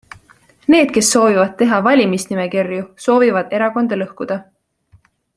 [0.75, 4.39] Need, kes soovivad teha valimisnimekirju, soovivad erakonda lõhkuda.